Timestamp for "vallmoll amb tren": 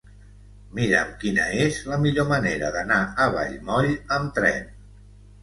3.37-4.61